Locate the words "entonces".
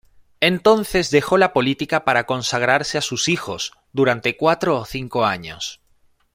0.39-1.11